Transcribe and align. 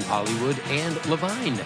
To 0.00 0.06
Hollywood 0.06 0.58
and 0.70 1.06
Levine. 1.06 1.60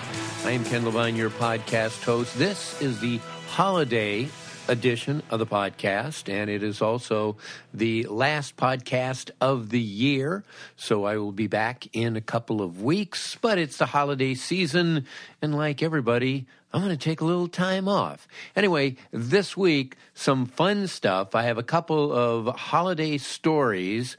I 0.45 0.51
am 0.51 0.63
Ken 0.63 0.85
Levine, 0.85 1.17
your 1.17 1.31
podcast 1.31 2.05
host. 2.05 2.37
This 2.39 2.79
is 2.83 3.01
the 3.01 3.21
holiday 3.47 4.29
edition 4.69 5.23
of 5.31 5.39
the 5.39 5.47
podcast, 5.47 6.31
and 6.31 6.51
it 6.51 6.63
is 6.63 6.83
also 6.83 7.39
the 7.73 8.05
last 8.05 8.59
podcast 8.59 9.31
of 9.41 9.71
the 9.71 9.81
year. 9.81 10.45
So 10.77 11.07
I 11.07 11.17
will 11.17 11.33
be 11.33 11.47
back 11.47 11.87
in 11.95 12.17
a 12.17 12.21
couple 12.21 12.61
of 12.61 12.83
weeks, 12.83 13.39
but 13.41 13.57
it's 13.57 13.79
the 13.79 13.87
holiday 13.87 14.35
season, 14.35 15.07
and 15.41 15.57
like 15.57 15.83
everybody, 15.83 16.45
I'm 16.71 16.83
going 16.83 16.95
to 16.95 17.03
take 17.03 17.23
a 17.23 17.25
little 17.25 17.49
time 17.49 17.89
off. 17.89 18.29
Anyway, 18.55 18.97
this 19.11 19.57
week, 19.57 19.97
some 20.13 20.45
fun 20.45 20.87
stuff. 20.87 21.35
I 21.35 21.45
have 21.45 21.57
a 21.57 21.63
couple 21.63 22.13
of 22.13 22.55
holiday 22.57 23.17
stories, 23.17 24.19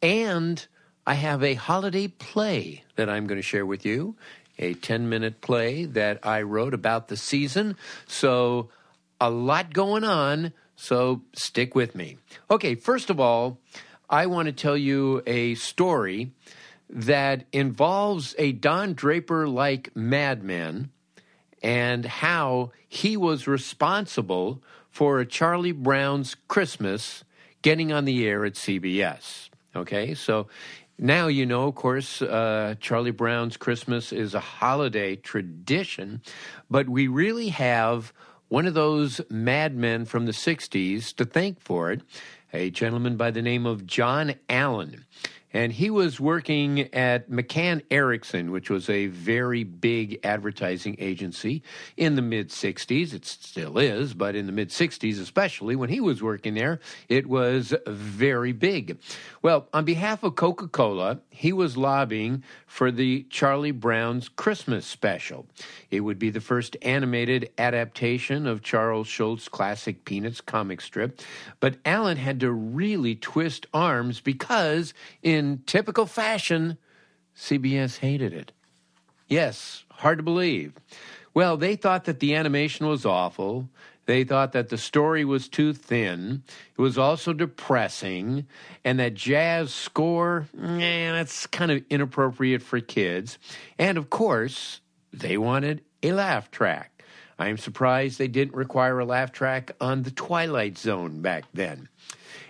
and 0.00 0.66
I 1.06 1.14
have 1.14 1.42
a 1.42 1.54
holiday 1.54 2.08
play 2.08 2.84
that 2.96 3.08
I'm 3.08 3.26
going 3.26 3.38
to 3.38 3.42
share 3.42 3.66
with 3.66 3.84
you, 3.84 4.14
a 4.58 4.74
10 4.74 5.08
minute 5.08 5.40
play 5.40 5.84
that 5.84 6.20
I 6.22 6.42
wrote 6.42 6.74
about 6.74 7.08
the 7.08 7.16
season. 7.16 7.76
So, 8.06 8.70
a 9.20 9.30
lot 9.30 9.72
going 9.72 10.04
on, 10.04 10.52
so 10.76 11.22
stick 11.32 11.74
with 11.74 11.94
me. 11.94 12.18
Okay, 12.50 12.74
first 12.74 13.08
of 13.08 13.20
all, 13.20 13.58
I 14.10 14.26
want 14.26 14.46
to 14.46 14.52
tell 14.52 14.76
you 14.76 15.22
a 15.26 15.54
story 15.54 16.32
that 16.90 17.44
involves 17.52 18.34
a 18.38 18.52
Don 18.52 18.94
Draper 18.94 19.48
like 19.48 19.94
madman 19.96 20.90
and 21.62 22.04
how 22.04 22.72
he 22.88 23.16
was 23.16 23.46
responsible 23.46 24.62
for 24.90 25.20
a 25.20 25.26
Charlie 25.26 25.72
Brown's 25.72 26.36
Christmas 26.48 27.24
getting 27.62 27.92
on 27.92 28.04
the 28.04 28.26
air 28.26 28.44
at 28.44 28.54
CBS. 28.54 29.48
Okay, 29.74 30.14
so 30.14 30.48
now 31.02 31.26
you 31.26 31.44
know, 31.44 31.66
of 31.66 31.74
course, 31.74 32.22
uh, 32.22 32.76
Charlie 32.78 33.10
Brown's 33.10 33.56
Christmas 33.56 34.12
is 34.12 34.34
a 34.34 34.40
holiday 34.40 35.16
tradition, 35.16 36.22
but 36.70 36.88
we 36.88 37.08
really 37.08 37.48
have 37.48 38.12
one 38.46 38.66
of 38.66 38.74
those 38.74 39.20
madmen 39.28 40.04
from 40.04 40.26
the 40.26 40.32
60s 40.32 41.12
to 41.16 41.24
thank 41.24 41.60
for 41.60 41.90
it, 41.90 42.02
a 42.52 42.70
gentleman 42.70 43.16
by 43.16 43.32
the 43.32 43.42
name 43.42 43.66
of 43.66 43.84
John 43.84 44.34
Allen. 44.48 45.04
And 45.52 45.72
he 45.72 45.90
was 45.90 46.18
working 46.18 46.92
at 46.94 47.30
McCann 47.30 47.82
Erickson, 47.90 48.50
which 48.50 48.70
was 48.70 48.88
a 48.88 49.06
very 49.06 49.64
big 49.64 50.20
advertising 50.24 50.96
agency 50.98 51.62
in 51.96 52.14
the 52.14 52.22
mid 52.22 52.48
60s. 52.48 53.12
It 53.12 53.24
still 53.24 53.78
is, 53.78 54.14
but 54.14 54.34
in 54.34 54.46
the 54.46 54.52
mid 54.52 54.70
60s, 54.70 55.20
especially 55.20 55.76
when 55.76 55.90
he 55.90 56.00
was 56.00 56.22
working 56.22 56.54
there, 56.54 56.80
it 57.08 57.26
was 57.26 57.74
very 57.86 58.52
big. 58.52 58.98
Well, 59.42 59.68
on 59.72 59.84
behalf 59.84 60.22
of 60.22 60.36
Coca 60.36 60.68
Cola, 60.68 61.20
he 61.30 61.52
was 61.52 61.76
lobbying 61.76 62.44
for 62.66 62.90
the 62.90 63.24
Charlie 63.30 63.72
Brown's 63.72 64.28
Christmas 64.28 64.86
special. 64.86 65.46
It 65.90 66.00
would 66.00 66.18
be 66.18 66.30
the 66.30 66.40
first 66.40 66.76
animated 66.82 67.50
adaptation 67.58 68.46
of 68.46 68.62
Charles 68.62 69.06
Schulz's 69.06 69.48
classic 69.48 70.04
Peanuts 70.04 70.40
comic 70.40 70.80
strip. 70.80 71.20
But 71.60 71.76
Allen 71.84 72.16
had 72.16 72.40
to 72.40 72.50
really 72.50 73.14
twist 73.14 73.66
arms 73.74 74.20
because, 74.20 74.94
in 75.22 75.41
typical 75.66 76.06
fashion, 76.06 76.78
CBS 77.36 77.98
hated 77.98 78.32
it. 78.32 78.52
Yes, 79.28 79.84
hard 79.90 80.18
to 80.18 80.22
believe. 80.22 80.74
Well, 81.34 81.56
they 81.56 81.76
thought 81.76 82.04
that 82.04 82.20
the 82.20 82.34
animation 82.34 82.86
was 82.86 83.06
awful. 83.06 83.68
They 84.06 84.24
thought 84.24 84.52
that 84.52 84.68
the 84.68 84.78
story 84.78 85.24
was 85.24 85.48
too 85.48 85.72
thin. 85.72 86.42
It 86.76 86.80
was 86.80 86.98
also 86.98 87.32
depressing. 87.32 88.46
And 88.84 88.98
that 88.98 89.14
jazz 89.14 89.72
score, 89.72 90.48
man, 90.52 91.14
that's 91.14 91.46
kind 91.46 91.70
of 91.70 91.82
inappropriate 91.88 92.62
for 92.62 92.80
kids. 92.80 93.38
And 93.78 93.96
of 93.96 94.10
course, 94.10 94.80
they 95.12 95.38
wanted 95.38 95.82
a 96.02 96.12
laugh 96.12 96.50
track. 96.50 97.02
I 97.38 97.48
am 97.48 97.56
surprised 97.56 98.18
they 98.18 98.28
didn't 98.28 98.54
require 98.54 98.98
a 98.98 99.04
laugh 99.04 99.32
track 99.32 99.72
on 99.80 100.02
The 100.02 100.10
Twilight 100.10 100.78
Zone 100.78 101.22
back 101.22 101.44
then. 101.54 101.88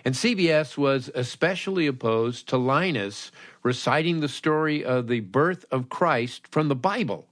And 0.05 0.15
CBS 0.15 0.77
was 0.77 1.09
especially 1.15 1.87
opposed 1.87 2.49
to 2.49 2.57
Linus 2.57 3.31
reciting 3.61 4.19
the 4.19 4.27
story 4.27 4.83
of 4.83 5.07
the 5.07 5.21
birth 5.21 5.65
of 5.71 5.89
Christ 5.89 6.47
from 6.49 6.67
the 6.67 6.75
Bible. 6.75 7.27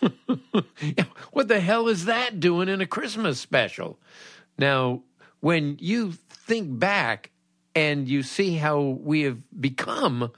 what 1.32 1.48
the 1.48 1.60
hell 1.60 1.88
is 1.88 2.06
that 2.06 2.40
doing 2.40 2.68
in 2.68 2.80
a 2.80 2.86
Christmas 2.86 3.38
special? 3.38 3.98
Now, 4.58 5.02
when 5.40 5.78
you 5.80 6.12
think 6.28 6.78
back 6.78 7.30
and 7.74 8.08
you 8.08 8.22
see 8.22 8.56
how 8.56 8.80
we 8.80 9.22
have 9.22 9.38
become, 9.58 10.32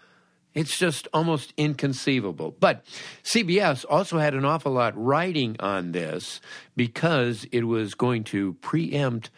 it's 0.55 0.79
just 0.79 1.09
almost 1.13 1.55
inconceivable. 1.57 2.55
But 2.61 2.85
CBS 3.25 3.85
also 3.89 4.19
had 4.19 4.35
an 4.35 4.45
awful 4.45 4.73
lot 4.73 4.93
writing 4.97 5.57
on 5.61 5.93
this 5.93 6.41
because 6.77 7.47
it 7.53 7.65
was 7.65 7.95
going 7.95 8.25
to 8.25 8.55
preempt 8.55 9.31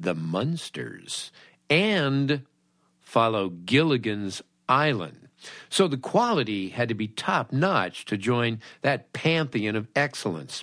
the 0.00 0.14
Munsters 0.14 1.30
and 1.68 2.42
follow 3.00 3.50
Gilligan's 3.50 4.42
Island. 4.68 5.28
So 5.68 5.88
the 5.88 5.96
quality 5.96 6.68
had 6.68 6.88
to 6.88 6.94
be 6.94 7.08
top 7.08 7.52
notch 7.52 8.04
to 8.06 8.16
join 8.16 8.60
that 8.82 9.12
pantheon 9.12 9.76
of 9.76 9.88
excellence. 9.96 10.62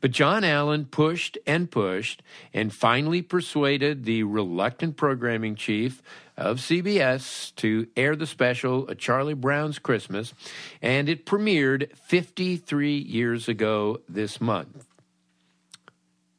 But 0.00 0.12
John 0.12 0.44
Allen 0.44 0.84
pushed 0.84 1.36
and 1.46 1.70
pushed 1.70 2.22
and 2.52 2.72
finally 2.72 3.22
persuaded 3.22 4.04
the 4.04 4.22
reluctant 4.22 4.96
programming 4.96 5.56
chief 5.56 6.02
of 6.36 6.58
CBS 6.58 7.54
to 7.56 7.88
air 7.96 8.16
the 8.16 8.26
special 8.26 8.88
A 8.88 8.94
Charlie 8.94 9.34
Brown's 9.34 9.78
Christmas, 9.78 10.32
and 10.80 11.08
it 11.08 11.26
premiered 11.26 11.94
53 11.96 12.96
years 12.96 13.48
ago 13.48 14.00
this 14.08 14.40
month. 14.40 14.86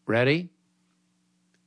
Ready? 0.08 0.50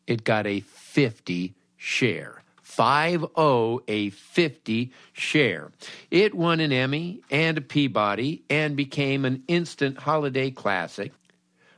It 0.07 0.25
got 0.25 0.47
a 0.47 0.61
50 0.61 1.55
share. 1.77 2.43
5-0 2.65 3.81
a 3.87 4.11
50 4.11 4.93
share. 5.13 5.71
It 6.11 6.35
won 6.35 6.61
an 6.61 6.73
Emmy 6.73 7.21
and 7.31 7.59
a 7.59 7.61
Peabody 7.61 8.43
and 8.51 8.77
became 8.77 9.25
an 9.25 9.45
instant 9.47 9.99
holiday 9.99 10.51
classic. 10.51 11.13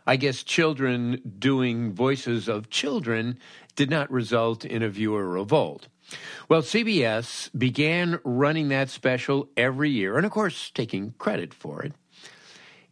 I 0.06 0.16
guess 0.16 0.44
children 0.44 1.20
doing 1.38 1.92
voices 1.92 2.48
of 2.48 2.70
children 2.70 3.38
did 3.74 3.90
not 3.90 4.10
result 4.10 4.64
in 4.64 4.82
a 4.82 4.88
viewer 4.88 5.28
revolt. 5.28 5.88
Well, 6.48 6.62
CBS 6.62 7.50
began 7.58 8.20
running 8.22 8.68
that 8.68 8.88
special 8.88 9.48
every 9.56 9.90
year, 9.90 10.16
and 10.16 10.24
of 10.24 10.30
course, 10.30 10.70
taking 10.70 11.14
credit 11.18 11.52
for 11.52 11.82
it. 11.82 11.92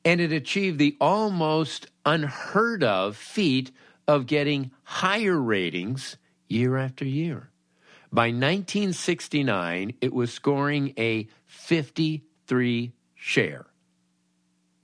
And 0.05 0.21
it 0.21 0.33
achieved 0.33 0.79
the 0.79 0.97
almost 1.01 1.87
unheard 2.05 2.83
of 2.83 3.17
feat 3.17 3.71
of 4.07 4.27
getting 4.27 4.71
higher 4.83 5.41
ratings 5.41 6.17
year 6.49 6.77
after 6.77 7.05
year. 7.05 7.51
By 8.13 8.27
1969, 8.27 9.95
it 10.01 10.13
was 10.13 10.33
scoring 10.33 10.95
a 10.97 11.29
53 11.47 12.93
share. 13.15 13.67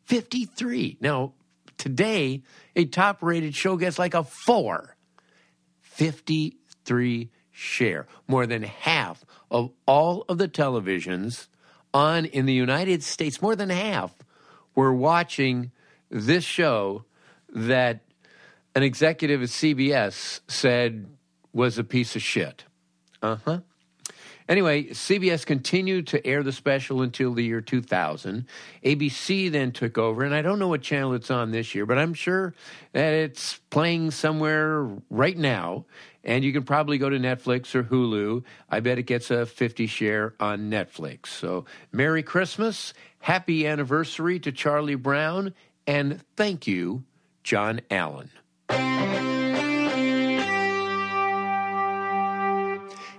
53. 0.04 0.98
Now, 1.00 1.34
today, 1.76 2.42
a 2.74 2.86
top 2.86 3.22
rated 3.22 3.54
show 3.54 3.76
gets 3.76 3.98
like 3.98 4.14
a 4.14 4.24
four. 4.24 4.96
53 5.82 7.30
share. 7.52 8.06
More 8.26 8.46
than 8.46 8.62
half 8.62 9.24
of 9.50 9.70
all 9.86 10.24
of 10.28 10.38
the 10.38 10.48
televisions 10.48 11.46
on 11.94 12.24
in 12.24 12.46
the 12.46 12.52
United 12.52 13.02
States, 13.02 13.40
more 13.40 13.54
than 13.54 13.70
half, 13.70 14.12
were 14.74 14.92
watching 14.92 15.70
this 16.10 16.42
show 16.42 17.04
that 17.52 18.00
an 18.74 18.82
executive 18.82 19.42
at 19.42 19.48
CBS 19.48 20.40
said 20.48 21.06
was 21.52 21.78
a 21.78 21.84
piece 21.84 22.16
of 22.16 22.22
shit. 22.22 22.64
Uh 23.22 23.36
huh. 23.44 23.60
Anyway, 24.50 24.86
CBS 24.86 25.46
continued 25.46 26.08
to 26.08 26.26
air 26.26 26.42
the 26.42 26.50
special 26.50 27.02
until 27.02 27.32
the 27.32 27.44
year 27.44 27.60
2000. 27.60 28.46
ABC 28.84 29.48
then 29.48 29.70
took 29.70 29.96
over, 29.96 30.24
and 30.24 30.34
I 30.34 30.42
don't 30.42 30.58
know 30.58 30.66
what 30.66 30.82
channel 30.82 31.14
it's 31.14 31.30
on 31.30 31.52
this 31.52 31.72
year, 31.72 31.86
but 31.86 31.98
I'm 31.98 32.14
sure 32.14 32.52
that 32.92 33.14
it's 33.14 33.60
playing 33.70 34.10
somewhere 34.10 34.88
right 35.08 35.38
now. 35.38 35.86
And 36.24 36.42
you 36.42 36.52
can 36.52 36.64
probably 36.64 36.98
go 36.98 37.08
to 37.08 37.16
Netflix 37.16 37.76
or 37.76 37.84
Hulu. 37.84 38.42
I 38.68 38.80
bet 38.80 38.98
it 38.98 39.04
gets 39.04 39.30
a 39.30 39.46
50 39.46 39.86
share 39.86 40.34
on 40.40 40.68
Netflix. 40.68 41.28
So, 41.28 41.64
Merry 41.92 42.24
Christmas, 42.24 42.92
Happy 43.20 43.68
Anniversary 43.68 44.40
to 44.40 44.50
Charlie 44.50 44.96
Brown, 44.96 45.54
and 45.86 46.20
thank 46.36 46.66
you, 46.66 47.04
John 47.44 47.80
Allen. 47.88 48.30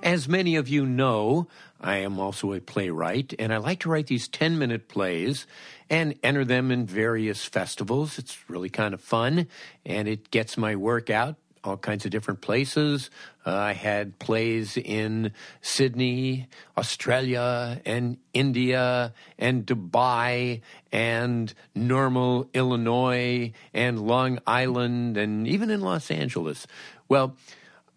As 0.03 0.27
many 0.27 0.55
of 0.55 0.67
you 0.67 0.85
know, 0.85 1.47
I 1.79 1.97
am 1.97 2.19
also 2.19 2.53
a 2.53 2.59
playwright, 2.59 3.33
and 3.39 3.53
I 3.53 3.57
like 3.57 3.79
to 3.81 3.89
write 3.89 4.07
these 4.07 4.27
10 4.27 4.59
minute 4.59 4.87
plays 4.89 5.47
and 5.89 6.15
enter 6.21 6.43
them 6.43 6.69
in 6.69 6.85
various 6.85 7.45
festivals. 7.45 8.19
It's 8.19 8.49
really 8.49 8.69
kind 8.69 8.93
of 8.93 9.01
fun, 9.01 9.47
and 9.85 10.07
it 10.07 10.29
gets 10.29 10.57
my 10.57 10.75
work 10.75 11.09
out 11.09 11.37
all 11.63 11.77
kinds 11.77 12.05
of 12.05 12.11
different 12.11 12.41
places. 12.41 13.09
Uh, 13.45 13.53
I 13.53 13.73
had 13.73 14.19
plays 14.19 14.77
in 14.77 15.31
Sydney, 15.61 16.47
Australia, 16.77 17.81
and 17.85 18.17
India, 18.33 19.13
and 19.37 19.65
Dubai, 19.65 20.61
and 20.91 21.53
Normal, 21.75 22.49
Illinois, 22.53 23.51
and 23.73 23.99
Long 23.99 24.39
Island, 24.45 25.17
and 25.17 25.47
even 25.47 25.69
in 25.69 25.81
Los 25.81 26.09
Angeles. 26.09 26.67
Well, 27.07 27.35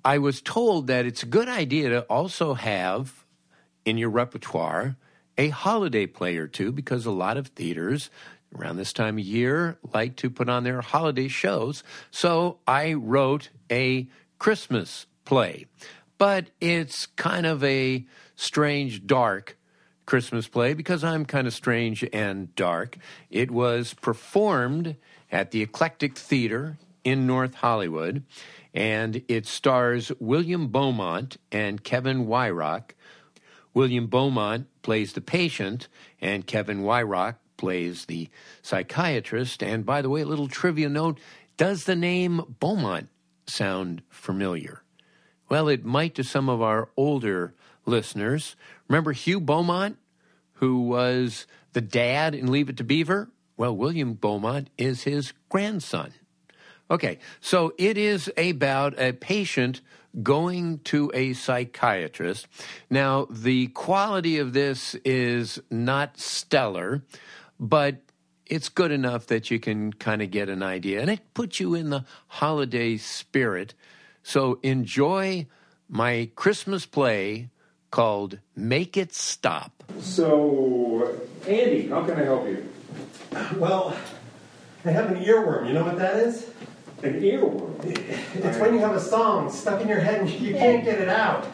I 0.05 0.19
was 0.19 0.43
told 0.43 0.87
that 0.89 1.07
it's 1.07 1.23
a 1.23 1.27
good 1.27 1.49
idea 1.49 1.89
to 1.91 2.03
also 2.03 2.55
have 2.55 3.25
in 3.85 3.97
your 3.97 4.11
repertoire 4.11 4.97
a 5.37 5.49
holiday 5.49 6.07
play 6.07 6.37
or 6.37 6.47
two 6.47 6.73
because 6.73 7.07
a 7.07 7.11
lot 7.11 7.37
of 7.37 7.49
theaters 7.49 8.11
around 8.55 8.77
this 8.77 8.93
time 8.93 9.19
of 9.19 9.25
year 9.25 9.79
like 9.93 10.17
to 10.17 10.31
put 10.31 10.49
on 10.49 10.65
their 10.65 10.81
holiday 10.81 11.29
shows. 11.29 11.83
So 12.11 12.59
I 12.67 12.95
wrote 12.95 13.51
a 13.71 14.09
Christmas 14.39 15.07
play, 15.25 15.67
but 16.19 16.47
it's 16.61 17.07
kind 17.07 17.47
of 17.47 17.63
a 17.65 18.05
strange, 18.37 19.07
dark 19.07 19.57
Christmas 20.07 20.49
play 20.49 20.75
because 20.75 21.03
I'm 21.03 21.25
kind 21.25 21.47
of 21.47 21.55
strange 21.55 22.05
and 22.13 22.55
dark. 22.55 22.99
It 23.31 23.51
was 23.51 23.95
performed 23.95 24.97
at 25.33 25.51
the 25.51 25.63
Eclectic 25.63 26.17
Theater 26.17 26.79
in 27.05 27.27
North 27.27 27.55
Hollywood 27.55 28.23
and 28.75 29.23
it 29.29 29.47
stars 29.47 30.11
William 30.19 30.67
Beaumont 30.69 31.37
and 31.53 31.83
Kevin 31.83 32.27
Wyrock. 32.27 32.91
William 33.73 34.09
Beaumont 34.09 34.67
plays 34.83 35.13
the 35.13 35.21
patient, 35.21 35.89
and 36.21 36.47
Kevin 36.47 36.83
Weirach 36.83 37.37
plays 37.57 38.07
the 38.07 38.29
psychiatrist. 38.63 39.63
And 39.63 39.85
by 39.85 40.03
the 40.03 40.11
way, 40.11 40.23
a 40.23 40.27
little 40.27 40.49
trivia 40.49 40.89
note 40.89 41.19
does 41.57 41.85
the 41.85 41.97
name 41.97 42.57
Beaumont 42.61 43.09
sound 43.47 44.03
familiar? 44.09 44.83
Well, 45.49 45.69
it 45.69 45.85
might 45.85 46.15
to 46.17 46.25
some 46.25 46.49
of 46.49 46.63
our 46.63 46.89
older 46.97 47.55
listeners. 47.87 48.57
Remember 48.89 49.13
Hugh 49.13 49.41
Beaumont, 49.41 49.99
who 50.55 50.83
was 50.83 51.47
the 51.73 51.81
dad 51.81 52.35
in 52.35 52.51
Leave 52.51 52.69
It 52.69 52.77
to 52.79 52.85
Beaver? 52.85 53.31
Well, 53.57 53.77
William 53.77 54.15
Beaumont 54.15 54.71
is 54.77 55.05
his 55.05 55.33
grandson. 55.49 56.13
Okay, 56.91 57.19
so 57.41 57.73
it 57.79 57.97
is 57.97 58.31
about 58.37 58.99
a 58.99 59.13
patient 59.13 59.81
going 60.23 60.79
to 60.81 61.11
a 61.15 61.33
psychiatrist. 61.33 62.47
Now, 62.91 63.27
the 63.31 63.69
quality 63.69 64.39
of 64.39 64.53
this 64.53 64.95
is 65.05 65.61
not 65.71 66.19
stellar, 66.19 67.03
but 67.59 67.97
it's 68.47 68.69
good 68.69 68.91
enough 68.91 69.27
that 69.27 69.51
you 69.51 69.59
can 69.59 69.93
kind 69.93 70.23
of 70.23 70.31
get 70.31 70.49
an 70.49 70.63
idea. 70.63 71.01
And 71.01 71.11
it 71.11 71.21
puts 71.35 71.61
you 71.61 71.75
in 71.75 71.91
the 71.91 72.05
holiday 72.29 72.97
spirit. 72.97 73.75
So 74.23 74.59
enjoy 74.63 75.47
my 75.89 76.31
Christmas 76.35 76.87
play 76.87 77.51
called 77.91 78.39
Make 78.57 78.97
It 78.97 79.15
Stop. 79.15 79.85
So, 80.01 81.17
Andy, 81.47 81.89
how 81.89 82.05
can 82.05 82.19
I 82.19 82.25
help 82.25 82.47
you? 82.47 82.69
Well, 83.57 83.97
I 84.85 84.91
have 84.91 85.11
an 85.13 85.23
earworm. 85.23 85.69
You 85.69 85.75
know 85.75 85.85
what 85.85 85.99
that 85.99 86.17
is? 86.17 86.51
An 87.03 87.21
earworm. 87.21 87.85
It's 87.85 88.59
when 88.59 88.75
you 88.75 88.81
have 88.81 88.97
a 88.97 89.01
song 89.01 89.51
stuck 89.51 89.81
in 89.81 89.89
your 89.89 90.01
head 90.01 90.23
and 90.23 90.31
you 90.31 90.55
can't 90.55 90.85
get 90.85 91.01
it 91.01 91.09
out. 91.09 91.47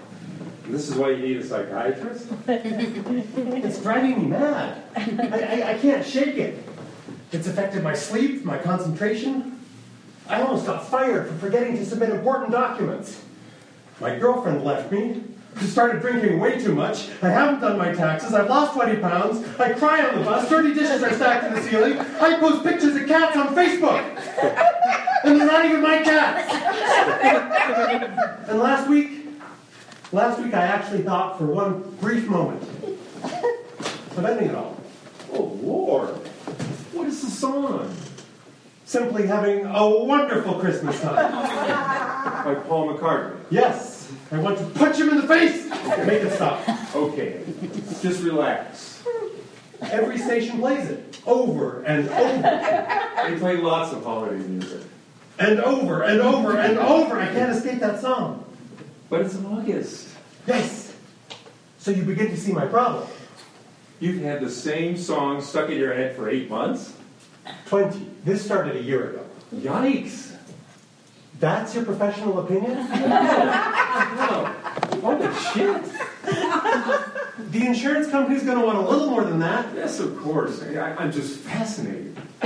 This 0.66 0.88
is 0.88 0.94
why 0.94 1.10
you 1.10 1.26
need 1.26 1.36
a 1.38 1.44
psychiatrist? 1.44 2.28
It's 2.46 3.82
driving 3.82 4.22
me 4.22 4.26
mad. 4.28 4.82
I, 4.96 5.00
I, 5.00 5.70
I 5.72 5.78
can't 5.78 6.06
shake 6.06 6.36
it. 6.36 6.64
It's 7.32 7.46
affected 7.46 7.82
my 7.82 7.94
sleep, 7.94 8.44
my 8.44 8.58
concentration. 8.58 9.60
I 10.28 10.42
almost 10.42 10.66
got 10.66 10.86
fired 10.88 11.28
for 11.28 11.34
forgetting 11.34 11.76
to 11.76 11.84
submit 11.84 12.10
important 12.10 12.52
documents. 12.52 13.22
My 14.00 14.16
girlfriend 14.16 14.64
left 14.64 14.92
me. 14.92 15.22
She 15.58 15.66
started 15.66 16.00
drinking 16.00 16.38
way 16.38 16.60
too 16.62 16.74
much. 16.74 17.08
I 17.22 17.28
haven't 17.28 17.60
done 17.60 17.76
my 17.76 17.92
taxes. 17.92 18.32
I've 18.32 18.48
lost 18.48 18.74
20 18.74 19.00
pounds. 19.00 19.44
I 19.58 19.72
cry 19.72 20.06
on 20.06 20.18
the 20.18 20.24
bus. 20.24 20.48
Dirty 20.48 20.72
dishes 20.72 21.02
are 21.02 21.12
stacked 21.12 21.46
in 21.46 21.54
the 21.54 21.62
ceiling. 21.62 21.98
I 21.98 22.38
post 22.38 22.64
pictures 22.64 22.94
of 22.96 23.06
cats 23.08 23.36
on 23.36 23.54
Facebook. 23.54 24.76
And 25.22 25.38
they're 25.38 25.46
not 25.46 25.66
even 25.66 25.82
my 25.82 26.02
cats. 26.02 26.50
and 28.48 28.58
last 28.58 28.88
week, 28.88 29.19
last 30.12 30.40
week 30.42 30.54
I 30.54 30.62
actually 30.66 31.02
thought 31.02 31.38
for 31.38 31.46
one 31.46 31.82
brief 32.00 32.28
moment 32.28 32.62
of 33.22 34.24
ending 34.24 34.48
it 34.48 34.54
all. 34.54 34.76
Oh, 35.32 35.42
Lord. 35.62 36.08
What 36.92 37.06
is 37.06 37.20
the 37.22 37.30
song? 37.30 37.94
Simply 38.84 39.26
having 39.26 39.64
a 39.66 39.88
wonderful 39.88 40.54
Christmas 40.58 41.00
time. 41.00 41.14
By 42.44 42.54
Paul 42.66 42.92
McCartney. 42.94 43.36
Yes, 43.50 44.10
I 44.32 44.38
want 44.38 44.58
to 44.58 44.64
punch 44.78 44.96
him 44.98 45.10
in 45.10 45.16
the 45.18 45.28
face. 45.28 45.68
Make 46.06 46.22
it 46.22 46.32
stop. 46.32 46.60
Okay, 46.94 47.42
just 48.02 48.22
relax. 48.22 49.02
Every 49.82 50.18
station 50.18 50.58
plays 50.58 50.88
it 50.90 51.20
over 51.26 51.82
and 51.84 52.08
over 52.08 53.28
They 53.30 53.38
play 53.38 53.56
lots 53.58 53.92
of 53.94 54.02
holiday 54.04 54.36
music. 54.38 54.82
and 55.38 55.60
over 55.60 56.02
and 56.02 56.20
over 56.20 56.56
and 56.58 56.78
over. 56.78 57.20
I 57.20 57.26
can't 57.26 57.52
escape 57.52 57.78
that 57.80 58.00
song. 58.00 58.44
But 59.10 59.22
it's 59.22 59.36
August. 59.44 60.08
Yes. 60.46 60.94
So 61.78 61.90
you 61.90 62.04
begin 62.04 62.28
to 62.28 62.36
see 62.36 62.52
my 62.52 62.66
problem. 62.66 63.08
You've 63.98 64.22
had 64.22 64.40
the 64.40 64.48
same 64.48 64.96
song 64.96 65.42
stuck 65.42 65.68
in 65.68 65.76
your 65.78 65.92
head 65.92 66.16
for 66.16 66.30
eight 66.30 66.48
months? 66.48 66.94
20. 67.66 68.06
This 68.24 68.44
started 68.44 68.76
a 68.76 68.82
year 68.82 69.10
ago. 69.10 69.26
Yikes. 69.54 70.36
That's 71.40 71.74
your 71.74 71.84
professional 71.84 72.38
opinion? 72.38 72.88
Wow. 73.90 74.54
Holy 75.02 75.34
shit. 75.52 75.82
The 77.50 77.66
insurance 77.66 78.08
company's 78.08 78.44
going 78.44 78.58
to 78.58 78.64
want 78.64 78.78
a 78.78 78.82
little 78.82 79.08
more 79.08 79.24
than 79.24 79.40
that. 79.40 79.74
Yes, 79.74 79.98
of 79.98 80.16
course. 80.18 80.62
I, 80.62 80.94
I'm 80.94 81.10
just 81.10 81.40
fascinated. 81.40 82.16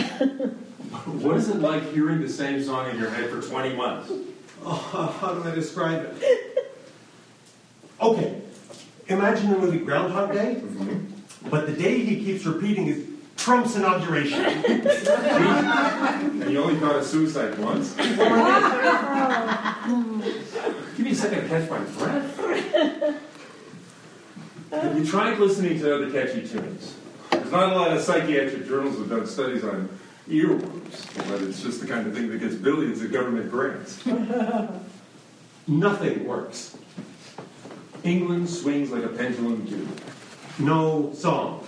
what 1.20 1.36
is 1.36 1.50
it 1.50 1.56
like 1.56 1.82
hearing 1.92 2.22
the 2.22 2.28
same 2.30 2.62
song 2.64 2.88
in 2.88 2.98
your 2.98 3.10
head 3.10 3.28
for 3.28 3.42
20 3.42 3.76
months? 3.76 4.10
Oh, 4.62 5.16
how 5.20 5.34
do 5.34 5.48
I 5.48 5.54
describe 5.54 6.16
it? 6.20 6.72
Okay, 8.00 8.40
imagine 9.08 9.50
the 9.50 9.58
movie 9.58 9.78
Groundhog 9.78 10.32
Day, 10.32 10.56
mm-hmm. 10.56 11.48
but 11.48 11.66
the 11.66 11.72
day 11.72 12.00
he 12.00 12.24
keeps 12.24 12.44
repeating 12.44 12.88
is 12.88 13.06
Trump's 13.36 13.76
inauguration. 13.76 14.40
And 16.44 16.52
you 16.52 16.62
only 16.62 16.78
thought 16.80 16.96
of 16.96 17.04
suicide 17.04 17.58
once? 17.58 17.94
Give 20.96 21.06
me 21.06 21.10
a 21.10 21.14
second 21.14 21.42
to 21.42 21.48
catch 21.48 21.70
my 21.70 21.78
breath. 21.78 22.36
Have 24.70 24.98
you 24.98 25.06
tried 25.06 25.38
listening 25.38 25.78
to 25.78 25.94
other 25.94 26.10
catchy 26.10 26.46
tunes? 26.46 26.94
There's 27.30 27.50
not 27.50 27.72
a 27.72 27.74
lot 27.74 27.96
of 27.96 28.02
psychiatric 28.02 28.66
journals 28.66 28.98
have 28.98 29.08
done 29.08 29.26
studies 29.26 29.64
on 29.64 29.88
earworms, 30.28 31.28
but 31.28 31.42
it's 31.42 31.62
just 31.62 31.80
the 31.80 31.86
kind 31.86 32.06
of 32.06 32.14
thing 32.14 32.28
that 32.30 32.38
gets 32.38 32.54
billions 32.54 33.02
of 33.02 33.12
government 33.12 33.50
grants. 33.50 34.04
Nothing 35.66 36.24
works. 36.26 36.76
England 38.02 38.48
swings 38.48 38.90
like 38.90 39.04
a 39.04 39.08
pendulum 39.08 39.66
too. 39.66 39.88
No 40.58 41.12
song. 41.14 41.66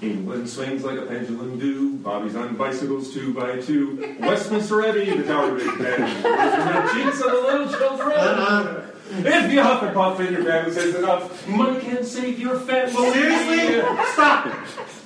England 0.00 0.48
swings 0.48 0.84
like 0.84 0.98
a 0.98 1.06
pendulum 1.06 1.58
do. 1.58 1.94
Bobby's 1.96 2.36
on 2.36 2.56
bicycles 2.56 3.12
two 3.12 3.34
by 3.34 3.60
two. 3.60 4.16
Westminster 4.20 4.86
Abbey, 4.86 5.10
the 5.16 5.24
Tower 5.24 5.50
Bridge 5.52 5.78
bend. 5.78 6.24
The 6.24 6.90
cheeks 6.94 7.20
of 7.20 7.32
the 7.32 7.40
little 7.40 7.68
children. 7.68 8.12
Uh-huh. 8.12 8.82
If 9.10 9.52
you 9.52 9.62
huff 9.62 9.82
and 9.82 9.94
puff 9.94 10.20
and 10.20 10.30
your 10.30 10.44
family 10.44 10.72
says 10.72 10.94
enough, 10.94 11.48
money 11.48 11.80
can 11.80 12.04
save 12.04 12.38
your 12.38 12.60
family. 12.60 12.92
Seriously? 13.12 13.80
Stop! 14.12 14.54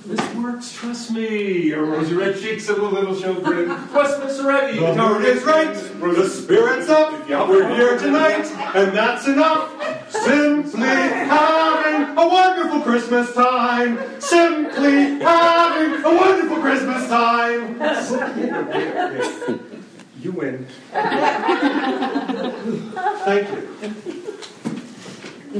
This 0.04 0.34
works, 0.34 0.72
trust 0.72 1.12
me. 1.12 1.68
Your 1.68 1.84
rosy 1.84 2.14
red 2.14 2.40
cheeks 2.40 2.68
of 2.68 2.76
the 2.76 2.82
little 2.82 3.18
children. 3.18 3.68
Westminster 3.92 4.50
Abbey, 4.50 4.78
the 4.78 4.86
The 4.86 4.94
Tower 4.94 5.14
mood 5.14 5.22
Bridge 5.22 5.36
is 5.36 5.44
right, 5.44 5.74
the 6.14 6.28
spirit's 6.28 6.88
up, 6.88 7.28
we're 7.28 7.74
here 7.74 7.96
tonight, 7.98 8.44
and 8.74 8.96
that's 8.96 9.28
enough. 9.28 9.70
Simply 10.10 10.80
having 10.80 12.18
a 12.18 12.26
wonderful 12.28 12.80
Christmas 12.80 13.32
time. 13.32 13.98
Simply 14.20 15.20
having 15.20 16.04
a 16.04 16.14
wonderful 16.16 16.58
Christmas 16.60 17.08
time. 17.08 17.78
You 20.22 20.30
win. 20.30 20.66
Thank 23.24 23.48
you. 23.50 24.21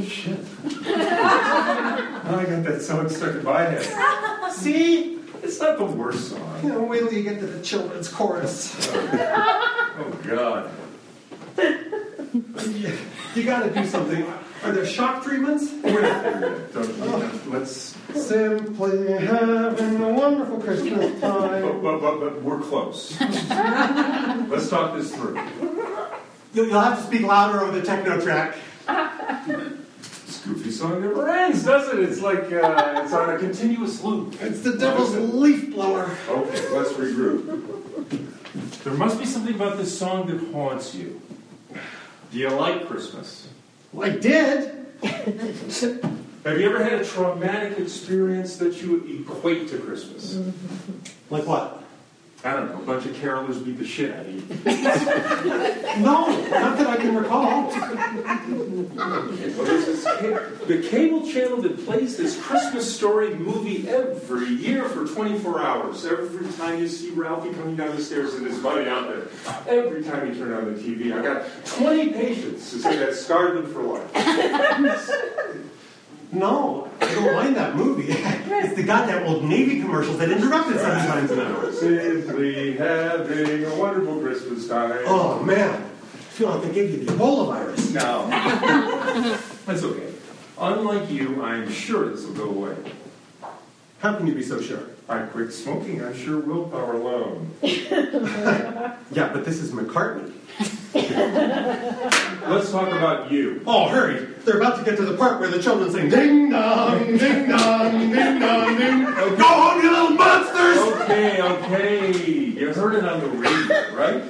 Shit. 0.01 0.39
I 0.85 2.45
got 2.49 2.63
that 2.63 2.81
song 2.81 3.07
stuck 3.09 3.35
in 3.35 3.43
my 3.43 3.61
head. 3.61 4.51
See? 4.53 5.19
It's 5.43 5.59
not 5.59 5.77
the 5.77 5.85
worst 5.85 6.29
song. 6.31 6.59
You 6.63 6.69
know, 6.69 6.83
wait 6.83 6.99
till 7.01 7.13
you 7.13 7.23
get 7.23 7.39
to 7.39 7.45
the 7.47 7.61
children's 7.63 8.07
chorus. 8.09 8.91
Oh, 9.95 10.09
God. 10.23 10.71
You, 12.33 12.97
you 13.35 13.43
gotta 13.43 13.69
do 13.69 13.85
something. 13.85 14.25
Are 14.63 14.71
there 14.71 14.87
shock 14.87 15.23
treatments? 15.23 15.71
We're 15.83 16.01
not 16.01 16.23
there 16.23 17.31
Let's. 17.45 17.95
Simply 18.15 19.11
having 19.11 20.01
a 20.01 20.13
wonderful 20.13 20.59
Christmas 20.59 21.11
But, 21.21 21.29
time. 21.29 21.81
but, 21.83 21.99
but, 22.01 22.19
but 22.19 22.41
we're 22.41 22.59
close. 22.61 23.19
Let's 23.21 24.69
talk 24.69 24.95
this 24.97 25.13
through. 25.13 25.39
You'll 26.55 26.67
you'll 26.69 26.79
have 26.79 26.97
to 26.97 27.03
speak 27.05 27.21
louder 27.21 27.61
over 27.61 27.77
the 27.79 27.85
techno 27.85 28.19
track. 28.19 28.55
This 30.43 30.55
goofy 30.55 30.71
song 30.71 31.01
never 31.01 31.29
ends, 31.29 31.63
does 31.63 31.93
it? 31.93 31.99
It's 31.99 32.21
like 32.21 32.51
uh, 32.51 33.01
it's 33.03 33.13
on 33.13 33.29
a 33.29 33.37
continuous 33.37 34.03
loop. 34.03 34.35
It's 34.41 34.61
the 34.61 34.73
devil's 34.73 35.15
leaf 35.15 35.71
blower. 35.71 36.15
Okay, 36.27 36.69
let's 36.69 36.91
regroup. 36.93 38.83
There 38.83 38.93
must 38.93 39.19
be 39.19 39.25
something 39.25 39.55
about 39.55 39.77
this 39.77 39.97
song 39.97 40.27
that 40.27 40.51
haunts 40.51 40.93
you. 40.95 41.21
Do 42.31 42.37
you 42.37 42.49
like 42.49 42.87
Christmas? 42.87 43.47
Well, 43.93 44.11
I 44.11 44.17
did. 44.17 44.85
Have 45.01 46.59
you 46.59 46.69
ever 46.69 46.83
had 46.83 46.93
a 46.93 47.05
traumatic 47.05 47.79
experience 47.79 48.57
that 48.57 48.81
you 48.81 48.91
would 48.91 49.09
equate 49.09 49.69
to 49.69 49.77
Christmas? 49.77 50.39
Like 51.29 51.47
what? 51.47 51.82
I 52.45 52.51
don't 52.53 52.69
know, 52.71 52.81
a 52.81 52.85
bunch 52.85 53.05
of 53.05 53.15
carolers 53.15 53.63
beat 53.63 53.77
the 53.77 53.85
shit 53.85 54.11
out 54.11 54.25
of 54.25 54.33
you. 54.33 54.43
No, 55.93 56.25
not 56.49 56.75
that 56.79 56.87
I 56.87 56.97
can 56.97 57.15
recall. 57.15 57.69
The 60.65 60.87
cable 60.89 61.27
channel 61.29 61.61
that 61.61 61.85
plays 61.85 62.17
this 62.17 62.41
Christmas 62.41 62.93
story 62.93 63.35
movie 63.35 63.87
every 63.87 64.47
year 64.47 64.89
for 64.89 65.05
24 65.05 65.61
hours. 65.61 66.03
Every 66.03 66.51
time 66.53 66.79
you 66.79 66.87
see 66.87 67.11
Ralphie 67.11 67.53
coming 67.53 67.75
down 67.75 67.95
the 67.95 68.01
stairs 68.03 68.33
and 68.33 68.47
his 68.47 68.57
buddy 68.57 68.89
out 68.89 69.07
there, 69.07 69.27
every 69.67 70.03
time 70.03 70.27
you 70.27 70.35
turn 70.39 70.51
on 70.53 70.73
the 70.73 70.81
TV, 70.81 71.13
I 71.17 71.21
got 71.21 71.45
20 71.65 72.09
patients 72.13 72.71
to 72.71 72.79
say 72.79 72.97
that 72.97 73.13
scarred 73.13 73.55
them 73.57 73.71
for 73.71 73.83
life. 73.83 74.11
No, 76.33 76.89
I 76.99 77.13
don't 77.13 77.33
mind 77.35 77.55
that 77.55 77.75
movie. 77.75 78.13
It's 78.63 78.75
the 78.75 78.83
goddamn 78.83 79.27
Old 79.27 79.43
Navy 79.43 79.81
commercials 79.81 80.17
that 80.19 80.31
interrupt 80.31 80.69
it 80.69 80.77
seven 80.79 81.05
times 81.05 81.31
an 81.31 81.39
hour. 81.41 81.69
Simply 81.73 82.77
having 82.77 83.65
a 83.65 83.75
wonderful 83.75 84.21
Christmas 84.21 84.69
time. 84.69 84.99
Oh 85.05 85.43
man, 85.43 85.73
I 85.73 86.17
feel 86.31 86.49
like 86.49 86.63
they 86.63 86.73
gave 86.73 86.91
you 86.91 87.03
the 87.05 87.11
Ebola 87.11 87.47
virus. 87.47 87.91
No. 87.91 88.27
That's 89.65 89.83
okay. 89.83 90.13
Unlike 90.57 91.09
you, 91.11 91.43
I'm 91.43 91.69
sure 91.69 92.09
this 92.09 92.25
will 92.25 92.35
go 92.35 92.49
away. 92.49 92.75
How 93.99 94.15
can 94.15 94.27
you 94.27 94.33
be 94.33 94.43
so 94.43 94.61
sure? 94.61 94.87
I 95.09 95.23
quit 95.23 95.51
smoking, 95.51 96.01
I'm 96.03 96.15
sure 96.15 96.39
willpower 96.39 96.93
alone. 96.95 97.51
Yeah, 99.11 99.31
but 99.31 99.45
this 99.45 99.59
is 99.59 99.71
McCartney. 99.71 100.31
Let's 100.93 102.71
talk 102.71 102.89
about 102.89 103.31
you. 103.31 103.61
Oh, 103.65 103.87
hurry! 103.87 104.27
They're 104.45 104.57
about 104.57 104.77
to 104.79 104.85
get 104.85 104.97
to 104.97 105.05
the 105.05 105.17
part 105.17 105.39
where 105.39 105.49
the 105.49 105.61
children 105.61 105.91
sing 105.91 106.09
ding 106.09 106.49
dong, 106.51 107.17
ding 107.17 107.49
dong, 107.49 107.91
ding 108.11 108.39
dong, 108.39 108.77
ding. 108.77 109.03
Go 109.05 109.43
home, 109.43 109.81
you 109.81 109.91
little 109.91 110.09
monsters! 110.11 110.77
Okay, 111.03 111.41
okay. 111.41 112.11
You 112.13 112.73
heard 112.73 112.95
it 112.95 113.05
on 113.05 113.19
the 113.21 113.29
radio, 113.29 113.95
right? 113.95 114.21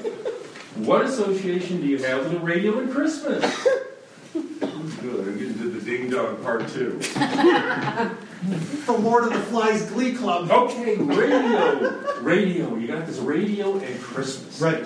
What 0.78 1.06
association 1.06 1.82
do 1.82 1.88
you 1.88 1.98
have 2.00 2.24
with 2.24 2.32
the 2.32 2.40
radio 2.40 2.80
and 2.80 2.92
Christmas? 2.92 3.44
Good, 4.34 5.28
I'm 5.28 5.38
getting 5.38 5.58
to 5.58 5.70
the 5.70 5.82
ding 5.82 6.10
dong 6.10 6.42
part 6.44 6.68
two. 6.70 7.00
The 8.86 8.92
Lord 8.92 9.24
of 9.24 9.32
the 9.34 9.40
Flies 9.40 9.90
Glee 9.92 10.14
Club. 10.14 10.52
Okay, 10.52 10.98
radio. 10.98 12.20
Radio. 12.20 12.76
You 12.76 12.88
got 12.88 13.08
this 13.08 13.20
radio 13.20 13.78
and 13.78 14.02
Christmas. 14.02 14.60
Right. 14.60 14.86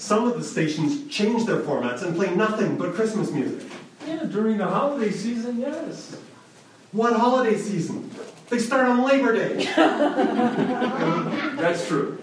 Some 0.00 0.26
of 0.26 0.38
the 0.38 0.42
stations 0.42 1.06
change 1.14 1.44
their 1.44 1.58
formats 1.58 2.02
and 2.02 2.16
play 2.16 2.34
nothing 2.34 2.78
but 2.78 2.94
Christmas 2.94 3.30
music. 3.30 3.68
Yeah, 4.08 4.24
during 4.24 4.56
the 4.56 4.64
holiday 4.64 5.10
season, 5.10 5.60
yes. 5.60 6.16
What 6.92 7.12
holiday 7.12 7.58
season? 7.58 8.10
They 8.48 8.60
start 8.60 8.86
on 8.86 9.04
Labor 9.04 9.34
Day. 9.34 9.66
That's 11.60 11.86
true. 11.86 12.18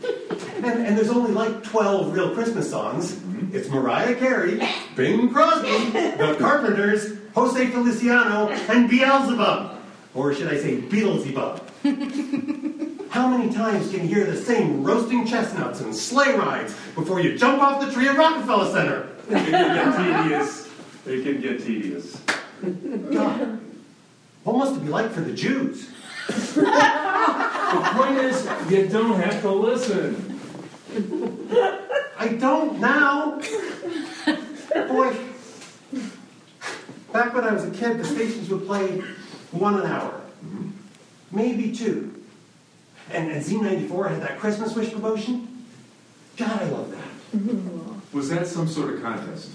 And, 0.55 0.87
and 0.87 0.97
there's 0.97 1.11
only 1.11 1.31
like 1.31 1.63
12 1.65 2.13
real 2.13 2.33
Christmas 2.33 2.67
songs. 2.67 3.11
Mm-hmm. 3.11 3.55
It's 3.55 3.69
Mariah 3.69 4.15
Carey, 4.15 4.59
Bing 4.95 5.31
Crosby, 5.31 5.91
The 5.91 6.35
Carpenters, 6.39 7.13
Jose 7.35 7.67
Feliciano, 7.67 8.49
and 8.49 8.89
Beelzebub. 8.89 9.79
Or 10.15 10.33
should 10.33 10.51
I 10.51 10.57
say 10.57 10.81
Beelzebub? 10.81 11.61
How 13.09 13.27
many 13.27 13.53
times 13.53 13.89
can 13.91 14.07
you 14.07 14.15
hear 14.15 14.25
the 14.25 14.35
same 14.35 14.83
roasting 14.83 15.25
chestnuts 15.25 15.81
and 15.81 15.95
sleigh 15.95 16.35
rides 16.35 16.73
before 16.95 17.19
you 17.19 17.37
jump 17.37 17.61
off 17.61 17.85
the 17.85 17.91
tree 17.91 18.07
at 18.07 18.17
Rockefeller 18.17 18.71
Center? 18.71 19.09
It 19.29 19.45
can 19.45 19.51
get 19.53 20.21
tedious. 20.23 20.69
It 21.05 21.23
can 21.23 21.41
get 21.41 21.63
tedious. 21.63 22.21
God, 23.11 23.59
what 24.43 24.57
must 24.57 24.75
it 24.77 24.83
be 24.83 24.89
like 24.89 25.11
for 25.11 25.21
the 25.21 25.33
Jews? 25.33 25.89
The 26.27 27.91
point 27.93 28.17
is, 28.17 28.47
you 28.69 28.87
don't 28.87 29.19
have 29.19 29.41
to 29.41 29.51
listen. 29.51 30.39
I 32.19 32.29
don't 32.29 32.79
now. 32.79 33.39
Boy, 34.87 35.17
back 37.13 37.33
when 37.33 37.43
I 37.43 37.53
was 37.53 37.63
a 37.65 37.71
kid, 37.71 37.99
the 37.99 38.05
stations 38.05 38.49
would 38.49 38.65
play 38.65 39.01
one 39.51 39.79
an 39.79 39.85
hour, 39.85 40.21
maybe 41.31 41.71
two. 41.71 42.13
And, 43.11 43.31
and 43.31 43.43
Z94 43.43 44.09
had 44.09 44.21
that 44.21 44.39
Christmas 44.39 44.75
wish 44.75 44.91
promotion. 44.91 45.65
God, 46.35 46.61
I 46.61 46.65
love 46.65 46.91
that. 46.91 48.13
Was 48.13 48.29
that 48.29 48.47
some 48.47 48.67
sort 48.67 48.93
of 48.93 49.01
contest? 49.01 49.51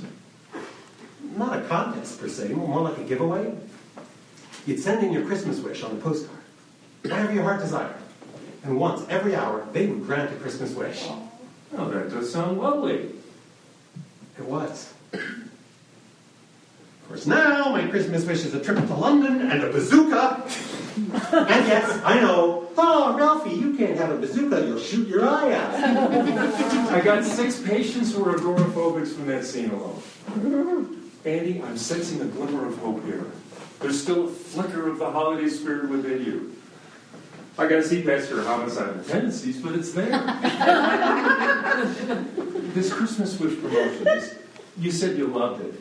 Not 1.37 1.59
a 1.59 1.62
contest 1.62 2.21
per 2.21 2.28
se, 2.28 2.49
more 2.49 2.80
like 2.80 2.99
a 2.99 3.04
giveaway. 3.04 3.52
You'd 4.66 4.80
send 4.80 5.04
in 5.04 5.12
your 5.12 5.25
Christmas 5.26 5.61
wish 5.61 5.82
on 5.82 5.92
a 5.92 5.97
postcard, 5.97 6.38
whatever 7.02 7.32
your 7.32 7.42
heart 7.42 7.61
desired. 7.61 7.97
And 8.64 8.78
once 8.78 9.04
every 9.09 9.35
hour, 9.35 9.66
they 9.73 9.87
would 9.87 10.04
grant 10.06 10.32
a 10.32 10.37
Christmas 10.37 10.73
wish. 10.75 11.09
Oh, 11.76 11.90
that 11.90 12.11
does 12.11 12.32
sound 12.32 12.59
lovely. 12.59 13.11
It 14.38 14.44
was. 14.44 14.92
Of 15.12 15.21
course, 17.09 17.26
now 17.26 17.71
my 17.71 17.87
Christmas 17.88 18.25
wish 18.25 18.44
is 18.44 18.54
a 18.54 18.62
trip 18.62 18.78
to 18.78 18.94
London 18.94 19.50
and 19.50 19.62
a 19.62 19.73
bazooka. 19.73 20.44
and 20.97 21.66
yes, 21.66 22.00
I 22.04 22.21
know. 22.21 22.62
Oh, 22.76 23.17
Ralphie, 23.17 23.55
you 23.55 23.76
can't 23.76 23.97
have 23.97 24.11
a 24.11 24.17
bazooka. 24.17 24.67
You'll 24.67 24.79
shoot 24.79 25.09
your 25.09 25.29
eye 25.29 25.52
out. 25.52 25.75
I 26.93 27.00
got 27.00 27.25
six 27.25 27.61
patients 27.61 28.14
who 28.14 28.25
are 28.25 28.35
agoraphobics 28.35 29.14
from 29.14 29.26
that 29.26 29.45
scene 29.45 29.71
alone. 29.71 30.02
Andy, 31.25 31.62
I'm 31.62 31.76
sensing 31.76 32.21
a 32.21 32.25
glimmer 32.25 32.67
of 32.67 32.79
hope 32.79 33.05
here. 33.05 33.25
There's 33.81 34.00
still 34.00 34.26
a 34.26 34.31
flicker 34.31 34.88
of 34.88 34.99
the 34.99 35.11
holiday 35.11 35.49
spirit 35.49 35.88
within 35.91 36.25
you. 36.25 36.57
I 37.59 37.67
gotta 37.67 37.83
see 37.83 38.02
past 38.02 38.31
your 38.31 38.43
homicidal 38.43 39.02
tendencies, 39.05 39.61
but 39.61 39.75
it's 39.75 39.93
there. 39.93 40.09
this 42.75 42.93
Christmas 42.93 43.38
wish 43.38 43.61
promotion, 43.61 44.38
you 44.79 44.91
said 44.91 45.19
you 45.19 45.26
loved 45.26 45.62
it. 45.62 45.75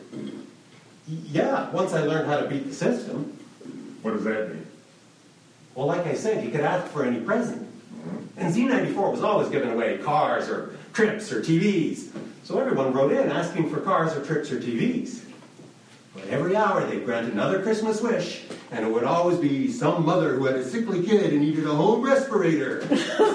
Yeah, 1.06 1.70
once 1.70 1.92
I 1.94 2.02
learned 2.02 2.28
how 2.28 2.40
to 2.40 2.48
beat 2.48 2.66
the 2.68 2.74
system. 2.74 3.38
What 4.02 4.14
does 4.14 4.24
that 4.24 4.50
mean? 4.50 4.61
Well, 5.74 5.86
like 5.86 6.06
I 6.06 6.14
said, 6.14 6.44
you 6.44 6.50
could 6.50 6.60
ask 6.60 6.90
for 6.92 7.04
any 7.04 7.20
present. 7.20 7.68
And 8.36 8.52
Z94 8.54 9.10
was 9.12 9.22
always 9.22 9.48
giving 9.48 9.70
away 9.70 9.98
cars 9.98 10.48
or 10.48 10.76
trips 10.92 11.32
or 11.32 11.40
TVs. 11.40 12.08
So 12.44 12.58
everyone 12.58 12.92
wrote 12.92 13.12
in 13.12 13.30
asking 13.30 13.70
for 13.70 13.80
cars 13.80 14.12
or 14.14 14.24
trips 14.24 14.50
or 14.50 14.60
TVs. 14.60 15.20
But 16.14 16.26
every 16.28 16.56
hour 16.56 16.84
they'd 16.86 17.04
grant 17.04 17.32
another 17.32 17.62
Christmas 17.62 18.02
wish, 18.02 18.42
And 18.70 18.84
it 18.84 18.92
would 18.92 19.04
always 19.04 19.38
be 19.38 19.70
some 19.72 20.04
mother 20.04 20.34
who 20.36 20.44
had 20.44 20.56
a 20.56 20.64
sickly 20.64 21.02
kid 21.02 21.32
and 21.32 21.40
needed 21.40 21.64
a 21.66 21.74
home 21.74 22.02
respirator. 22.02 22.80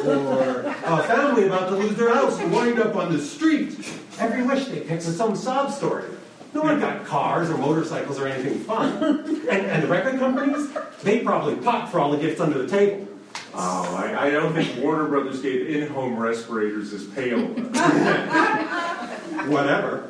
or 0.06 0.62
a 0.67 1.03
family 1.03 1.48
about 1.48 1.70
to 1.70 1.75
lose 1.75 1.96
their 1.96 2.13
house 2.13 2.39
and 2.39 2.51
wind 2.51 2.79
up 2.79 2.96
on 2.96 3.12
the 3.12 3.20
street. 3.20 3.75
Every 4.20 4.44
wish 4.44 4.65
they 4.65 4.82
picked 4.82 5.06
was 5.06 5.17
some 5.17 5.36
sob 5.36 5.72
story. 5.72 6.06
No 6.54 6.62
one 6.62 6.80
got 6.80 7.06
cars 7.06 7.50
or 7.50 7.58
motorcycles 7.58 8.20
or 8.20 8.27
anything 8.27 8.60
fun. 8.60 9.24
And, 9.48 9.66
and 9.66 9.84
the 9.84 9.88
record 9.88 10.20
companies, 10.20 10.70
they 11.04 11.20
probably 11.20 11.56
popped 11.56 11.92
for 11.92 12.01
all 12.01 12.12
the 12.12 12.18
gifts 12.18 12.42
under 12.42 12.62
the 12.62 12.68
table. 12.68 13.08
Oh, 13.54 13.96
I, 13.96 14.27
I 14.27 14.30
don't 14.30 14.54
think 14.54 14.84
Warner 14.84 15.08
Brothers 15.08 15.42
gave 15.42 15.70
in-home 15.70 16.18
respirators 16.18 16.92
as 16.92 17.06
payola. 17.06 17.56
Whatever. 19.48 20.10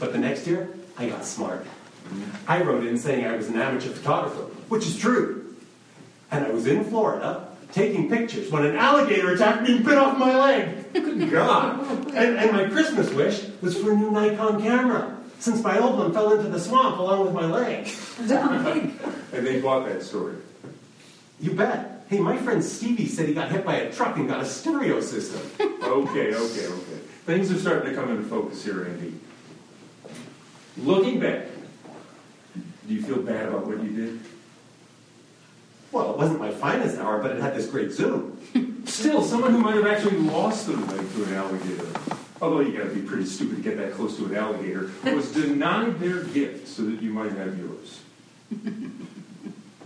but 0.00 0.12
the 0.12 0.18
next 0.18 0.46
year, 0.46 0.70
I 0.96 1.08
got 1.08 1.26
smart. 1.26 1.66
I 2.48 2.62
wrote 2.62 2.86
in 2.86 2.96
saying 2.96 3.26
I 3.26 3.36
was 3.36 3.48
an 3.48 3.58
amateur 3.60 3.90
photographer, 3.90 4.44
which 4.68 4.86
is 4.86 4.96
true. 4.96 5.54
And 6.30 6.46
I 6.46 6.50
was 6.50 6.66
in 6.66 6.84
Florida 6.84 7.48
taking 7.74 8.08
pictures 8.08 8.50
when 8.52 8.64
an 8.64 8.76
alligator 8.76 9.34
attacked 9.34 9.62
me 9.62 9.76
and 9.76 9.84
bit 9.84 9.98
off 9.98 10.16
my 10.16 10.38
leg. 10.38 10.92
Good 10.92 11.28
God. 11.30 11.80
And, 12.14 12.38
and 12.38 12.52
my 12.52 12.68
Christmas 12.68 13.10
wish 13.10 13.44
was 13.60 13.76
for 13.76 13.92
a 13.92 13.96
new 13.96 14.12
Nikon 14.12 14.62
camera, 14.62 15.20
since 15.40 15.60
my 15.62 15.78
old 15.80 15.98
one 15.98 16.12
fell 16.12 16.32
into 16.32 16.48
the 16.48 16.60
swamp 16.60 16.98
along 16.98 17.24
with 17.24 17.34
my 17.34 17.46
leg. 17.46 17.88
And 19.32 19.44
they 19.44 19.60
bought 19.60 19.86
that 19.88 20.04
story. 20.04 20.36
You 21.40 21.50
bet. 21.52 21.90
Hey, 22.08 22.20
my 22.20 22.36
friend 22.36 22.62
Stevie 22.62 23.08
said 23.08 23.26
he 23.26 23.34
got 23.34 23.50
hit 23.50 23.64
by 23.64 23.76
a 23.76 23.92
truck 23.92 24.16
and 24.16 24.28
got 24.28 24.40
a 24.40 24.44
stereo 24.44 25.00
system. 25.00 25.40
Okay, 25.60 26.34
okay, 26.34 26.66
okay. 26.66 26.98
Things 27.26 27.50
are 27.50 27.58
starting 27.58 27.90
to 27.90 27.96
come 27.96 28.10
into 28.10 28.22
focus 28.28 28.62
here, 28.64 28.84
Andy. 28.84 29.14
Looking 30.76 31.18
back, 31.18 31.46
do 32.86 32.94
you 32.94 33.02
feel 33.02 33.22
bad 33.22 33.48
about 33.48 33.66
what 33.66 33.82
you 33.82 33.90
did? 33.90 34.20
Well, 35.94 36.10
it 36.10 36.16
wasn't 36.16 36.40
my 36.40 36.50
finest 36.50 36.98
hour, 36.98 37.22
but 37.22 37.30
it 37.30 37.40
had 37.40 37.54
this 37.54 37.68
great 37.68 37.92
zoom. 37.92 38.36
Still, 38.84 39.22
someone 39.22 39.52
who 39.52 39.58
might 39.58 39.76
have 39.76 39.86
actually 39.86 40.16
lost 40.18 40.66
their 40.66 40.76
leg 40.76 41.12
to 41.14 41.24
an 41.24 41.34
alligator, 41.34 41.86
although 42.42 42.58
you 42.58 42.76
gotta 42.76 42.90
be 42.90 43.00
pretty 43.00 43.24
stupid 43.24 43.58
to 43.58 43.62
get 43.62 43.76
that 43.76 43.92
close 43.92 44.16
to 44.16 44.24
an 44.24 44.34
alligator, 44.34 44.90
was 45.04 45.30
denied 45.30 46.00
their 46.00 46.24
gift 46.24 46.66
so 46.66 46.82
that 46.82 47.00
you 47.00 47.12
might 47.12 47.30
have 47.32 47.56
yours. 47.56 48.00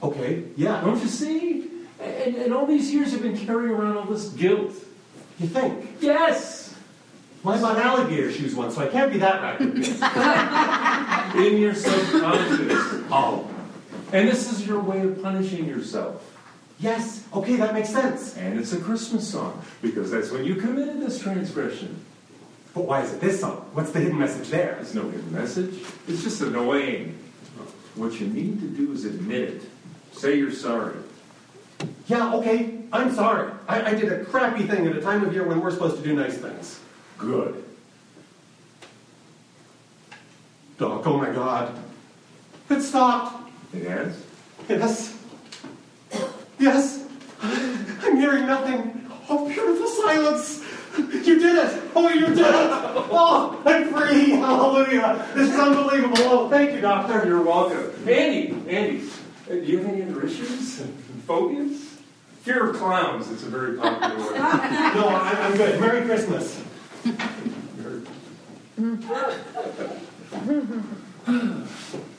Okay, 0.03 0.45
yeah. 0.57 0.81
Don't 0.81 0.99
you 1.03 1.09
see? 1.09 1.69
And, 2.00 2.37
and 2.37 2.55
all 2.55 2.65
these 2.65 2.91
years 2.91 3.12
you've 3.12 3.23
been 3.23 3.37
carrying 3.37 3.75
around 3.75 3.99
all 3.99 4.05
this 4.07 4.31
guilt. 4.31 4.73
You 5.38 5.49
think? 5.49 5.91
Yes! 6.00 6.75
Well, 7.43 7.55
I 7.55 7.61
bought 7.61 7.85
alligator 7.85 8.33
shoes 8.33 8.55
once, 8.55 8.77
so 8.77 8.83
I 8.83 8.88
can't 8.88 9.12
be 9.12 9.19
that 9.19 9.43
reckless. 9.43 9.88
In 11.47 11.59
your 11.59 11.75
subconscious. 11.75 13.05
oh, 13.11 13.49
And 14.12 14.29
this 14.29 14.50
is 14.53 14.67
your 14.67 14.81
way 14.81 15.00
of 15.00 15.23
punishing 15.23 15.67
yourself. 15.67 16.35
yes. 16.79 17.25
Okay, 17.33 17.57
that 17.57 17.75
makes 17.75 17.91
sense. 17.91 18.37
And 18.37 18.59
it's 18.59 18.73
a 18.73 18.81
Christmas 18.81 19.29
song, 19.29 19.62
because 19.83 20.11
that's 20.11 20.31
when 20.31 20.45
you 20.45 20.55
committed 20.55 21.00
this 21.00 21.21
transgression. 21.21 22.05
But 22.75 22.85
why 22.85 23.03
is 23.03 23.12
it 23.12 23.21
this 23.21 23.41
song? 23.41 23.69
What's 23.73 23.91
the 23.91 24.00
hidden 24.00 24.19
message 24.19 24.49
there? 24.49 24.75
There's 24.77 24.95
no 24.95 25.09
hidden 25.09 25.33
message. 25.33 25.83
It's 26.07 26.23
just 26.23 26.41
annoying. 26.41 27.19
What 27.97 28.19
you 28.21 28.29
need 28.29 28.61
to 28.61 28.69
do 28.69 28.93
is 28.93 29.05
admit 29.05 29.43
it. 29.43 29.62
Say 30.12 30.38
you're 30.38 30.53
sorry. 30.53 30.95
Yeah, 32.07 32.35
okay, 32.35 32.79
I'm 32.93 33.12
sorry. 33.15 33.53
I, 33.69 33.91
I 33.91 33.95
did 33.95 34.11
a 34.12 34.25
crappy 34.25 34.67
thing 34.67 34.87
at 34.87 34.97
a 34.97 35.00
time 35.00 35.25
of 35.25 35.33
year 35.33 35.45
when 35.47 35.61
we're 35.61 35.71
supposed 35.71 35.97
to 35.97 36.03
do 36.03 36.15
nice 36.15 36.38
things. 36.38 36.81
Good. 37.19 37.65
Doc, 40.79 41.07
oh 41.07 41.19
my 41.19 41.31
god. 41.31 41.77
It 42.71 42.83
stopped. 42.83 43.48
It 43.73 43.83
has? 43.89 44.25
Yes. 44.69 45.19
Yes. 46.59 47.05
I'm 47.43 48.17
hearing 48.17 48.47
nothing. 48.47 49.11
Oh, 49.29 49.47
beautiful 49.47 49.87
silence. 49.87 50.65
You 50.97 51.39
did 51.39 51.57
it. 51.57 51.83
Oh, 51.95 52.09
you 52.09 52.26
did 52.28 52.39
it. 52.39 52.47
Oh, 52.47 53.63
I'm 53.65 53.93
free. 53.93 54.31
Hallelujah. 54.31 55.26
This 55.35 55.50
is 55.52 55.59
unbelievable. 55.59 56.17
Oh, 56.21 56.49
thank 56.49 56.73
you, 56.73 56.81
doctor. 56.81 57.26
You're 57.26 57.43
welcome. 57.43 57.93
Andy, 58.09 58.50
Andy, 58.69 59.09
uh, 59.47 59.52
do 59.52 59.61
you 59.61 59.78
have 59.78 59.87
any 59.93 60.02
other 60.02 60.26
issues? 60.26 60.83
Phobias? 61.26 61.99
Fear 62.43 62.71
of 62.71 62.76
clowns. 62.76 63.31
It's 63.31 63.43
a 63.43 63.50
very 63.50 63.76
popular 63.76 64.17
one. 64.17 64.35
No, 64.35 65.09
I, 65.09 65.37
I'm 65.43 65.57
good. 65.57 65.78
Merry 65.81 66.04
Christmas. 66.07 66.63
The 67.04 68.02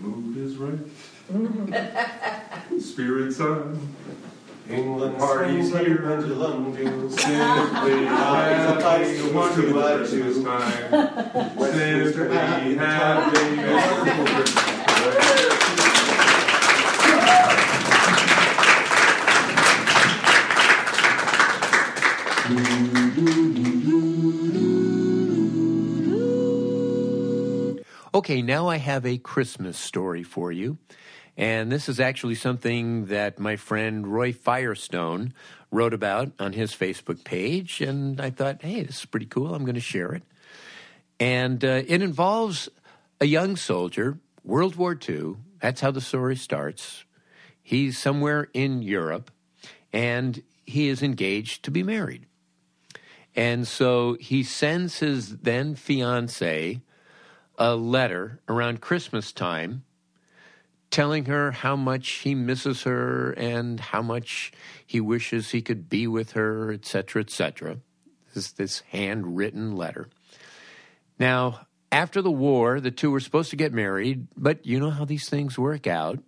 mood 0.00 0.36
is 0.36 0.56
right. 0.56 0.78
Mm-hmm. 1.32 2.78
Spirits 2.78 3.40
on. 3.40 3.94
England 4.68 5.18
Parties 5.18 5.70
swings 5.70 5.86
here. 5.86 6.02
like 6.02 6.18
a 6.20 6.20
pendulum 6.20 6.72
do. 6.74 7.10
Simply 7.10 8.04
happy, 8.04 8.04
happy. 8.04 9.32
Wonderful 9.32 9.82
Christmas 9.82 10.44
time. 10.44 10.90
Simply 11.58 12.74
happy. 12.76 13.56
Wonderful 13.56 14.26
Christmas 14.26 15.79
Okay, 28.30 28.42
now 28.42 28.68
I 28.68 28.76
have 28.76 29.04
a 29.06 29.18
Christmas 29.18 29.76
story 29.76 30.22
for 30.22 30.52
you. 30.52 30.78
And 31.36 31.72
this 31.72 31.88
is 31.88 31.98
actually 31.98 32.36
something 32.36 33.06
that 33.06 33.40
my 33.40 33.56
friend 33.56 34.06
Roy 34.06 34.32
Firestone 34.32 35.34
wrote 35.72 35.92
about 35.92 36.30
on 36.38 36.52
his 36.52 36.72
Facebook 36.72 37.24
page. 37.24 37.80
And 37.80 38.20
I 38.20 38.30
thought, 38.30 38.62
hey, 38.62 38.84
this 38.84 39.00
is 39.00 39.04
pretty 39.04 39.26
cool. 39.26 39.52
I'm 39.52 39.64
going 39.64 39.74
to 39.74 39.80
share 39.80 40.12
it. 40.12 40.22
And 41.18 41.64
uh, 41.64 41.82
it 41.88 42.02
involves 42.02 42.68
a 43.20 43.24
young 43.24 43.56
soldier, 43.56 44.20
World 44.44 44.76
War 44.76 44.96
II. 44.96 45.34
That's 45.60 45.80
how 45.80 45.90
the 45.90 46.00
story 46.00 46.36
starts. 46.36 47.04
He's 47.60 47.98
somewhere 47.98 48.46
in 48.54 48.80
Europe 48.82 49.32
and 49.92 50.40
he 50.64 50.86
is 50.86 51.02
engaged 51.02 51.64
to 51.64 51.72
be 51.72 51.82
married. 51.82 52.26
And 53.34 53.66
so 53.66 54.16
he 54.20 54.44
sends 54.44 55.00
his 55.00 55.38
then 55.38 55.74
fiancee 55.74 56.82
a 57.60 57.76
letter 57.76 58.40
around 58.48 58.80
Christmas 58.80 59.32
time 59.32 59.84
telling 60.90 61.26
her 61.26 61.52
how 61.52 61.76
much 61.76 62.08
he 62.08 62.34
misses 62.34 62.82
her 62.82 63.32
and 63.32 63.78
how 63.78 64.02
much 64.02 64.50
he 64.84 65.00
wishes 65.00 65.50
he 65.50 65.62
could 65.62 65.88
be 65.88 66.06
with 66.06 66.32
her, 66.32 66.72
etc., 66.72 67.22
etc. 67.22 67.76
This, 68.34 68.50
this 68.52 68.80
handwritten 68.90 69.76
letter. 69.76 70.08
Now, 71.18 71.66
after 71.92 72.22
the 72.22 72.30
war, 72.30 72.80
the 72.80 72.90
two 72.90 73.10
were 73.10 73.20
supposed 73.20 73.50
to 73.50 73.56
get 73.56 73.72
married, 73.72 74.26
but 74.36 74.64
you 74.64 74.80
know 74.80 74.90
how 74.90 75.04
these 75.04 75.28
things 75.28 75.58
work 75.58 75.86
out. 75.86 76.18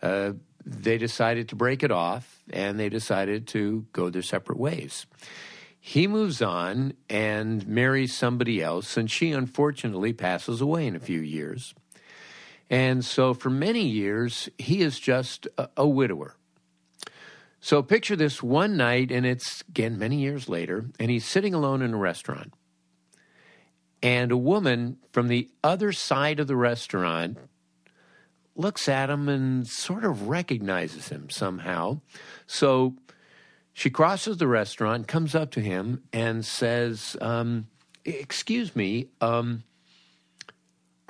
Uh, 0.00 0.32
they 0.64 0.98
decided 0.98 1.48
to 1.48 1.56
break 1.56 1.82
it 1.82 1.90
off 1.90 2.42
and 2.50 2.78
they 2.78 2.88
decided 2.88 3.48
to 3.48 3.86
go 3.92 4.08
their 4.08 4.22
separate 4.22 4.58
ways. 4.58 5.06
He 5.88 6.08
moves 6.08 6.42
on 6.42 6.94
and 7.08 7.64
marries 7.68 8.12
somebody 8.12 8.60
else, 8.60 8.96
and 8.96 9.08
she 9.08 9.30
unfortunately 9.30 10.12
passes 10.12 10.60
away 10.60 10.84
in 10.88 10.96
a 10.96 11.00
few 11.00 11.20
years. 11.20 11.76
And 12.68 13.04
so 13.04 13.34
for 13.34 13.50
many 13.50 13.86
years, 13.86 14.48
he 14.58 14.80
is 14.80 14.98
just 14.98 15.46
a, 15.56 15.68
a 15.76 15.86
widower. 15.86 16.34
So 17.60 17.84
picture 17.84 18.16
this 18.16 18.42
one 18.42 18.76
night, 18.76 19.12
and 19.12 19.24
it's 19.24 19.62
again 19.68 19.96
many 19.96 20.16
years 20.16 20.48
later, 20.48 20.86
and 20.98 21.08
he's 21.08 21.24
sitting 21.24 21.54
alone 21.54 21.82
in 21.82 21.94
a 21.94 21.98
restaurant. 21.98 22.52
And 24.02 24.32
a 24.32 24.36
woman 24.36 24.96
from 25.12 25.28
the 25.28 25.48
other 25.62 25.92
side 25.92 26.40
of 26.40 26.48
the 26.48 26.56
restaurant 26.56 27.38
looks 28.56 28.88
at 28.88 29.08
him 29.08 29.28
and 29.28 29.64
sort 29.68 30.04
of 30.04 30.26
recognizes 30.26 31.10
him 31.10 31.30
somehow. 31.30 32.00
So 32.48 32.96
she 33.76 33.90
crosses 33.90 34.38
the 34.38 34.46
restaurant, 34.46 35.06
comes 35.06 35.34
up 35.34 35.50
to 35.50 35.60
him, 35.60 36.02
and 36.10 36.42
says, 36.42 37.14
um, 37.20 37.66
Excuse 38.06 38.74
me, 38.74 39.08
um, 39.20 39.64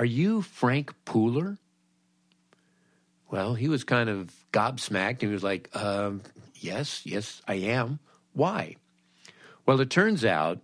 are 0.01 0.05
you 0.05 0.43
Frank 0.43 0.93
Pooler? 1.05 1.59
Well, 3.31 3.55
he 3.55 3.69
was 3.69 3.85
kind 3.85 4.11
of 4.11 4.35
gobsmacked. 4.53 5.21
He 5.21 5.29
was 5.29 5.45
like, 5.45 5.71
um, 5.77 6.23
Yes, 6.57 7.07
yes, 7.07 7.41
I 7.47 7.55
am. 7.55 8.01
Why? 8.33 8.75
Well, 9.65 9.81
it 9.81 9.89
turns 9.89 10.25
out 10.25 10.59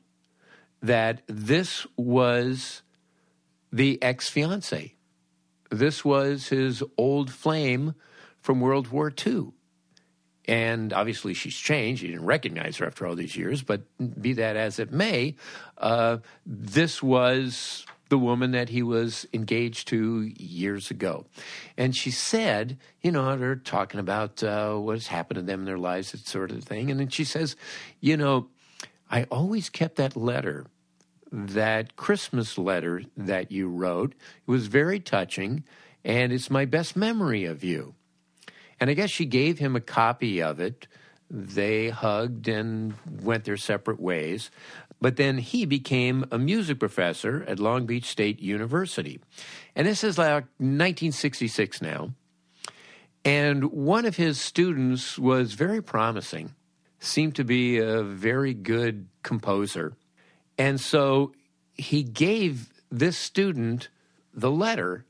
that 0.82 1.22
this 1.28 1.86
was 1.96 2.82
the 3.72 4.02
ex 4.02 4.28
fiance. 4.28 4.96
This 5.70 6.04
was 6.04 6.48
his 6.48 6.82
old 6.98 7.30
flame 7.30 7.94
from 8.40 8.60
World 8.60 8.88
War 8.88 9.12
II. 9.24 9.52
And 10.48 10.92
obviously, 10.92 11.34
she's 11.34 11.56
changed. 11.56 12.02
He 12.02 12.08
didn't 12.08 12.26
recognize 12.26 12.76
her 12.78 12.86
after 12.86 13.06
all 13.06 13.14
these 13.14 13.36
years, 13.36 13.62
but 13.62 13.82
be 14.20 14.32
that 14.34 14.56
as 14.56 14.78
it 14.78 14.92
may, 14.92 15.36
uh, 15.78 16.18
this 16.44 17.02
was 17.02 17.86
the 18.12 18.18
woman 18.18 18.50
that 18.50 18.68
he 18.68 18.82
was 18.82 19.26
engaged 19.32 19.88
to 19.88 20.30
years 20.36 20.90
ago. 20.90 21.24
And 21.78 21.96
she 21.96 22.10
said, 22.10 22.76
you 23.00 23.10
know, 23.10 23.36
they're 23.38 23.56
talking 23.56 24.00
about 24.00 24.42
uh, 24.42 24.74
what's 24.74 25.06
happened 25.06 25.36
to 25.36 25.42
them 25.42 25.60
in 25.60 25.64
their 25.64 25.78
lives, 25.78 26.12
that 26.12 26.26
sort 26.26 26.50
of 26.50 26.62
thing. 26.62 26.90
And 26.90 27.00
then 27.00 27.08
she 27.08 27.24
says, 27.24 27.56
you 28.00 28.18
know, 28.18 28.48
I 29.10 29.24
always 29.30 29.70
kept 29.70 29.96
that 29.96 30.14
letter, 30.14 30.66
that 31.30 31.96
Christmas 31.96 32.58
letter 32.58 33.02
that 33.16 33.50
you 33.50 33.68
wrote. 33.68 34.12
It 34.46 34.50
was 34.50 34.66
very 34.66 35.00
touching, 35.00 35.64
and 36.04 36.34
it's 36.34 36.50
my 36.50 36.66
best 36.66 36.96
memory 36.96 37.46
of 37.46 37.64
you. 37.64 37.94
And 38.82 38.90
I 38.90 38.94
guess 38.94 39.10
she 39.10 39.26
gave 39.26 39.60
him 39.60 39.76
a 39.76 39.80
copy 39.80 40.42
of 40.42 40.58
it. 40.58 40.88
They 41.30 41.90
hugged 41.90 42.48
and 42.48 42.94
went 43.22 43.44
their 43.44 43.56
separate 43.56 44.00
ways. 44.00 44.50
But 45.00 45.14
then 45.14 45.38
he 45.38 45.66
became 45.66 46.24
a 46.32 46.38
music 46.38 46.80
professor 46.80 47.44
at 47.46 47.60
Long 47.60 47.86
Beach 47.86 48.06
State 48.06 48.40
University. 48.40 49.20
And 49.76 49.86
this 49.86 50.02
is 50.02 50.18
like 50.18 50.46
1966 50.58 51.80
now. 51.80 52.10
And 53.24 53.70
one 53.70 54.04
of 54.04 54.16
his 54.16 54.40
students 54.40 55.16
was 55.16 55.52
very 55.54 55.80
promising, 55.80 56.52
seemed 56.98 57.36
to 57.36 57.44
be 57.44 57.78
a 57.78 58.02
very 58.02 58.52
good 58.52 59.06
composer. 59.22 59.92
And 60.58 60.80
so 60.80 61.34
he 61.74 62.02
gave 62.02 62.82
this 62.90 63.16
student 63.16 63.90
the 64.34 64.50
letter 64.50 65.04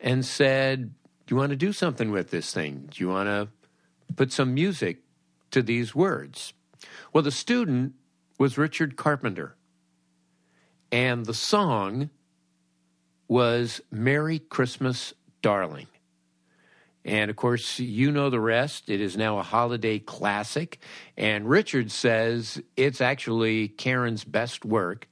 and 0.00 0.24
said, 0.24 0.94
you 1.34 1.38
want 1.38 1.50
to 1.50 1.56
do 1.56 1.72
something 1.72 2.10
with 2.10 2.30
this 2.30 2.52
thing? 2.52 2.88
Do 2.90 3.02
you 3.02 3.08
want 3.08 3.28
to 3.28 3.48
put 4.14 4.32
some 4.32 4.54
music 4.54 4.98
to 5.50 5.62
these 5.62 5.94
words? 5.94 6.52
Well, 7.12 7.22
the 7.22 7.30
student 7.30 7.94
was 8.38 8.58
Richard 8.58 8.96
Carpenter. 8.96 9.56
And 10.90 11.26
the 11.26 11.34
song 11.34 12.10
was 13.26 13.80
Merry 13.90 14.38
Christmas, 14.38 15.12
Darling. 15.42 15.86
And 17.04 17.30
of 17.30 17.36
course, 17.36 17.78
you 17.78 18.10
know 18.10 18.30
the 18.30 18.40
rest. 18.40 18.88
It 18.88 19.00
is 19.00 19.16
now 19.16 19.38
a 19.38 19.42
holiday 19.42 19.98
classic. 19.98 20.78
And 21.16 21.48
Richard 21.48 21.90
says 21.90 22.60
it's 22.76 23.00
actually 23.00 23.68
Karen's 23.68 24.24
best 24.24 24.64
work. 24.64 25.08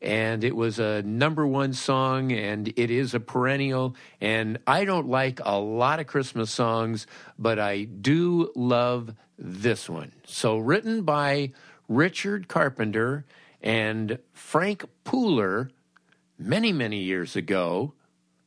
And 0.00 0.44
it 0.44 0.54
was 0.54 0.78
a 0.78 1.02
number 1.02 1.46
one 1.46 1.72
song, 1.72 2.32
and 2.32 2.68
it 2.76 2.90
is 2.90 3.14
a 3.14 3.20
perennial. 3.20 3.96
And 4.20 4.58
I 4.66 4.84
don't 4.84 5.08
like 5.08 5.40
a 5.44 5.58
lot 5.58 5.98
of 5.98 6.06
Christmas 6.06 6.50
songs, 6.50 7.06
but 7.38 7.58
I 7.58 7.84
do 7.84 8.52
love 8.54 9.14
this 9.38 9.88
one. 9.88 10.12
So, 10.24 10.58
written 10.58 11.02
by 11.02 11.52
Richard 11.88 12.48
Carpenter 12.48 13.24
and 13.60 14.18
Frank 14.32 14.84
Pooler 15.04 15.70
many, 16.38 16.72
many 16.72 16.98
years 16.98 17.36
ago. 17.36 17.94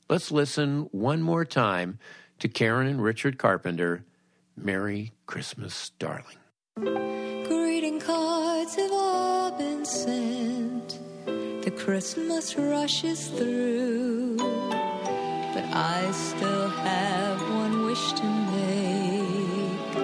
Let's 0.10 0.32
listen 0.32 0.90
one 0.92 1.22
more 1.22 1.46
time 1.46 2.00
to 2.40 2.48
Karen 2.48 2.88
and 2.88 3.04
Richard 3.04 3.38
Carpenter. 3.38 4.04
Merry 4.56 5.12
Christmas, 5.26 5.92
darling. 6.00 6.38
Greeting 6.76 8.00
cards 8.00 8.76
have 8.76 8.92
all 8.92 9.52
been 9.58 9.86
sent. 9.86 10.81
Christmas 11.86 12.56
rushes 12.58 13.28
through. 13.30 14.38
But 14.38 15.66
I 15.74 16.12
still 16.12 16.70
have 16.70 17.42
one 17.56 17.86
wish 17.88 18.14
to 18.14 18.24
make 18.54 19.96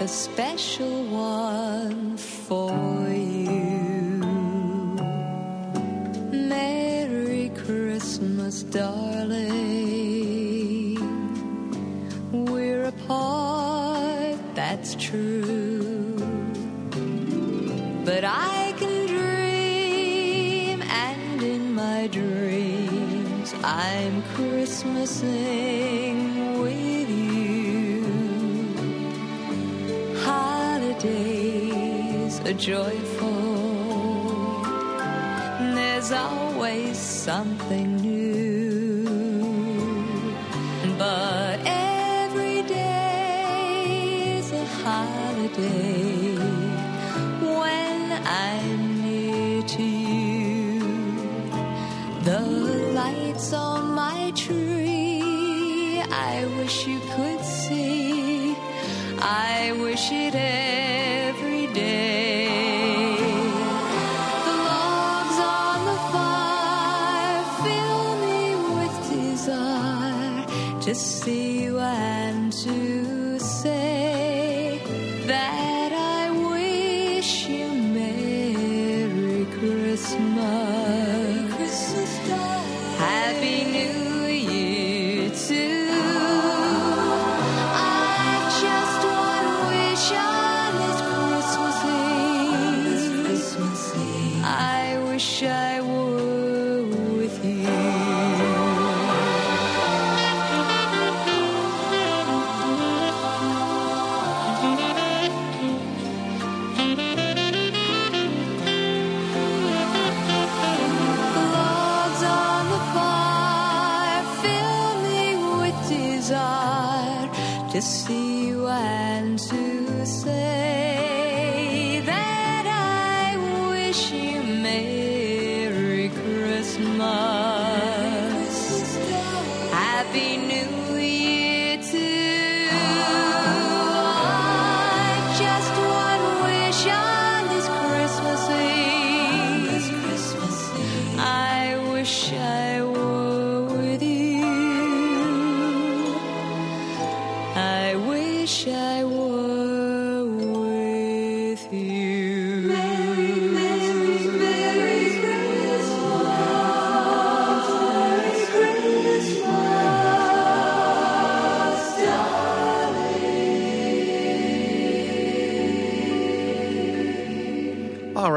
a 0.00 0.08
special 0.08 1.04
one 1.08 2.16
for 2.16 2.72
you. 3.10 4.22
Merry 6.32 7.50
Christmas, 7.50 8.62
darling. 8.62 9.52
We're 12.32 12.84
apart, 12.84 14.38
that's 14.54 14.94
true. 14.94 16.16
But 18.06 18.24
I 18.24 18.61
I'm 23.64 24.22
Christmasing 24.34 26.18
with 26.60 27.08
you. 27.08 28.02
Holidays 30.24 31.60
are 32.40 32.54
joyful, 32.54 33.52
there's 35.76 36.10
always 36.10 36.98
something 36.98 37.96
new. 37.98 39.04
But 40.98 41.60
every 41.64 42.62
day 42.64 44.38
is 44.38 44.50
a 44.50 44.64
holiday 44.82 46.01
wish 59.92 60.10
it 60.10 60.81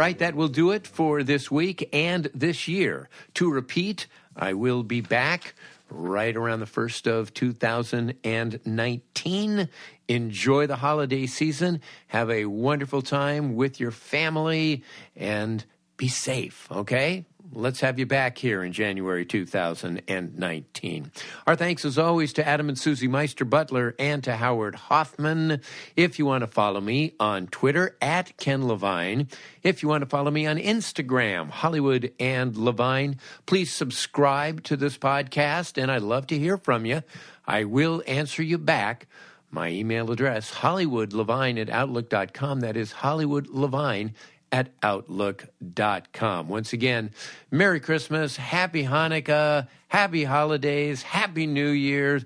right, 0.06 0.20
that 0.20 0.36
will 0.36 0.50
do 0.50 0.70
it 0.70 0.86
for 0.86 1.24
this 1.24 1.50
week 1.50 1.90
and 1.92 2.30
this 2.32 2.68
year. 2.68 3.10
To 3.34 3.52
repeat, 3.52 4.06
I 4.36 4.54
will 4.54 4.84
be 4.84 5.02
back 5.02 5.56
right 5.90 6.36
around 6.36 6.60
the 6.60 6.68
first 6.68 7.08
of 7.08 7.34
2019. 7.34 9.70
Enjoy 10.08 10.68
the 10.68 10.76
holiday 10.76 11.26
season. 11.26 11.82
Have 12.10 12.30
a 12.30 12.46
wonderful 12.46 13.02
time 13.02 13.56
with 13.56 13.80
your 13.80 13.90
family 13.90 14.84
and 15.16 15.66
be 15.98 16.08
safe, 16.08 16.68
okay? 16.72 17.26
Let's 17.56 17.80
have 17.80 17.98
you 17.98 18.06
back 18.06 18.38
here 18.38 18.64
in 18.64 18.74
January 18.74 19.26
2019. 19.26 21.12
Our 21.48 21.56
thanks, 21.56 21.86
as 21.86 21.98
always, 21.98 22.34
to 22.34 22.48
Adam 22.48 22.70
and 22.70 22.78
Susie 22.78 23.08
Meister 23.08 23.46
Butler 23.46 23.96
and 23.98 24.24
to 24.26 24.36
Howard 24.36 24.76
Hoffman. 24.76 25.62
If 25.96 26.20
you 26.20 26.26
want 26.26 26.42
to 26.42 26.48
follow 26.48 26.82
me 26.82 27.14
on 27.20 27.48
Twitter, 27.48 27.96
at 28.02 28.38
Ken 28.38 28.68
Levine. 28.68 29.28
If 29.64 29.82
you 29.82 29.90
want 29.90 30.02
to 30.02 30.10
follow 30.10 30.32
me 30.32 30.46
on 30.46 30.58
Instagram, 30.58 31.50
Hollywood 31.50 32.14
and 32.20 32.56
Levine, 32.56 33.20
please 33.46 33.72
subscribe 33.72 34.64
to 34.64 34.76
this 34.76 34.98
podcast, 34.98 35.82
and 35.82 35.92
I'd 35.92 36.02
love 36.02 36.28
to 36.28 36.38
hear 36.38 36.58
from 36.58 36.86
you. 36.86 37.02
I 37.48 37.64
will 37.64 38.04
answer 38.06 38.44
you 38.44 38.58
back. 38.58 39.08
My 39.52 39.70
email 39.70 40.12
address, 40.12 40.52
hollywoodlevine 40.56 41.62
at 41.62 41.70
outlook.com. 41.70 42.60
That 42.60 42.76
is 42.76 42.92
hollywoodlevine 42.92 44.12
at 44.56 44.70
outlook.com. 44.82 46.48
Once 46.48 46.72
again, 46.72 47.12
Merry 47.52 47.82
Christmas, 47.82 48.38
Happy 48.38 48.86
Hanukkah, 48.86 49.68
Happy 49.90 50.24
Holidays, 50.24 51.02
Happy 51.02 51.46
New 51.46 51.72
Year's. 51.72 52.24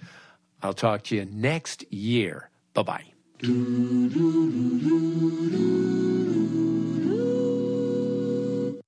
I'll 0.61 0.75
talk 0.75 1.01
to 1.05 1.15
you 1.15 1.25
next 1.25 1.91
year. 1.91 2.51
Bye 2.75 2.83
bye. 2.83 3.05